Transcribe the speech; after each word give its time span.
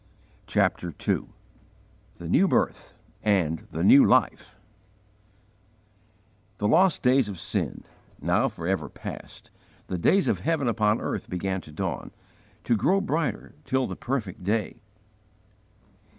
CHAPTER 0.47 0.95
II 1.07 1.25
THE 2.15 2.27
NEW 2.27 2.47
BIRTH 2.47 2.97
AND 3.21 3.67
THE 3.69 3.83
NEW 3.83 4.03
LIFE 4.03 4.57
THE 6.57 6.67
lost 6.67 7.03
days 7.03 7.29
of 7.29 7.37
sin, 7.39 7.83
now 8.19 8.47
forever 8.49 8.89
past, 8.89 9.51
the 9.85 9.99
days 9.99 10.27
of 10.27 10.39
heaven 10.39 10.67
upon 10.67 10.99
earth 10.99 11.29
began 11.29 11.61
to 11.61 11.71
dawn, 11.71 12.09
to 12.63 12.75
grow 12.75 12.99
brighter 12.99 13.53
till 13.63 13.85
the 13.85 13.95
perfect 13.95 14.43
day. 14.43 14.77